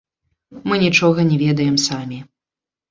[0.71, 2.19] Мы нічога не ведаем самі.